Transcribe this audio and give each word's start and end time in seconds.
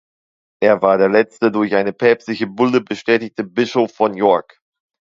Er 0.63 0.81
war 0.81 0.97
der 0.97 1.09
letzte 1.09 1.51
durch 1.51 1.75
eine 1.75 1.93
Päpstliche 1.93 2.47
Bulle 2.47 2.81
bestätigte 2.81 3.43
Bischof 3.43 3.93
von 3.93 4.15
York. 4.15 4.59